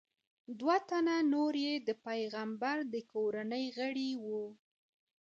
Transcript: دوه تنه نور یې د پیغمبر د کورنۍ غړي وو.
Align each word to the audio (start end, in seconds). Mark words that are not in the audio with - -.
دوه 0.59 0.77
تنه 0.89 1.15
نور 1.33 1.53
یې 1.65 1.73
د 1.87 1.89
پیغمبر 2.07 2.77
د 2.93 2.95
کورنۍ 3.11 3.65
غړي 3.77 4.09
وو. 4.23 4.45